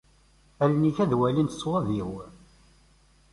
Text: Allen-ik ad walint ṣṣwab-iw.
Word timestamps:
Allen-ik 0.63 0.97
ad 1.03 1.11
walint 1.17 1.55
ṣṣwab-iw. 1.57 2.09